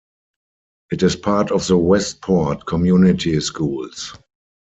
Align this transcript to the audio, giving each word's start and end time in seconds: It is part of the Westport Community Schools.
It 0.91 1.03
is 1.03 1.15
part 1.15 1.51
of 1.51 1.67
the 1.67 1.77
Westport 1.77 2.65
Community 2.65 3.39
Schools. 3.39 4.15